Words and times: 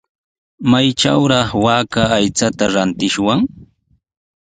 ¿Maytrawraq 0.71 1.49
waaka 1.63 2.01
aychata 2.17 2.65
rantishwan? 2.73 3.39